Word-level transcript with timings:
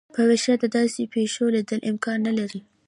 په 0.15 0.21
ویښه 0.29 0.53
د 0.59 0.63
داسي 0.75 1.03
پیښو 1.13 1.45
لیدل 1.55 1.79
امکان 1.91 2.17
نه 2.27 2.31
لري. 2.39 2.59